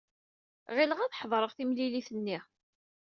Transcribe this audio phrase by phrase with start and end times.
[0.75, 2.37] Ɣileɣ ad tḥedṛeḍ timlilit-nni.